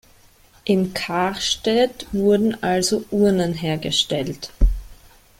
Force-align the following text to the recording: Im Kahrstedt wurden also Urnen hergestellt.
Im 0.65 0.95
Kahrstedt 0.95 2.07
wurden 2.11 2.57
also 2.63 3.05
Urnen 3.11 3.53
hergestellt. 3.53 4.51